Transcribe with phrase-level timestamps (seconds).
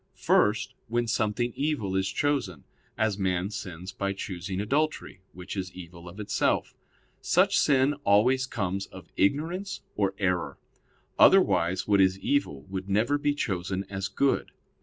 [0.17, 2.63] First, when something evil is chosen;
[2.97, 6.73] as man sins by choosing adultery, which is evil of itself.
[7.21, 10.57] Such sin always comes of ignorance or error;
[11.19, 14.49] otherwise what is evil would never be chosen as good.